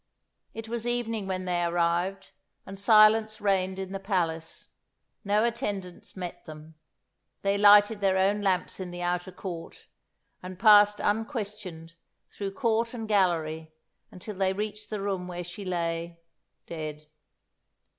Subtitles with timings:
[0.55, 2.31] It was evening when they arrived,
[2.65, 4.69] and silence reigned in the palace.
[5.23, 6.73] No attendants met them.
[7.43, 9.85] They lighted their own lamps in the outer court,
[10.41, 11.93] and passed unquestioned
[12.31, 13.75] through court and gallery
[14.09, 16.19] until they reached the room where she lay
[16.65, 17.05] dead.